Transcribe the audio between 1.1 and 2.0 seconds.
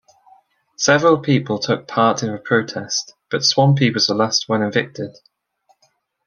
people took